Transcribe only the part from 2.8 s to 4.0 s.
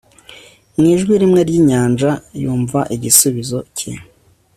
igisubizo cye